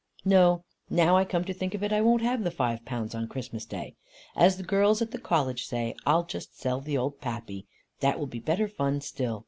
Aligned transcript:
"No. 0.25 0.63
Now 0.89 1.15
I 1.15 1.25
come 1.25 1.43
to 1.45 1.53
think 1.53 1.75
of 1.75 1.83
it, 1.83 1.93
I 1.93 2.01
won't 2.01 2.23
have 2.23 2.43
the 2.43 2.49
five 2.49 2.83
pounds 2.85 3.13
on 3.13 3.27
Christmas 3.27 3.65
day. 3.65 3.93
As 4.35 4.57
the 4.57 4.63
girls 4.63 4.99
at 4.99 5.11
the 5.11 5.19
College 5.19 5.67
say, 5.67 5.93
I'll 6.07 6.23
just 6.25 6.59
sell 6.59 6.81
the 6.81 6.97
old 6.97 7.21
Pappy. 7.21 7.67
That 7.99 8.17
will 8.17 8.25
be 8.25 8.39
better 8.39 8.67
fun 8.67 9.01
still. 9.01 9.39